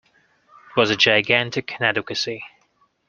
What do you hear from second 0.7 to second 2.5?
It was a gigantic inadequacy.